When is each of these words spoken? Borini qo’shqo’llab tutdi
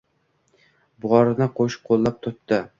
Borini 1.05 1.51
qo’shqo’llab 1.61 2.21
tutdi 2.27 2.63